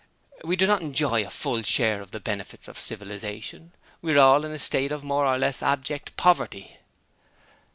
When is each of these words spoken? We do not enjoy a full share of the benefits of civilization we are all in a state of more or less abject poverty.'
We 0.43 0.55
do 0.55 0.65
not 0.65 0.81
enjoy 0.81 1.23
a 1.23 1.29
full 1.29 1.61
share 1.61 2.01
of 2.01 2.09
the 2.09 2.19
benefits 2.19 2.67
of 2.67 2.75
civilization 2.79 3.73
we 4.01 4.15
are 4.15 4.19
all 4.19 4.43
in 4.45 4.51
a 4.51 4.57
state 4.57 4.91
of 4.91 5.03
more 5.03 5.27
or 5.27 5.37
less 5.37 5.61
abject 5.61 6.17
poverty.' 6.17 6.77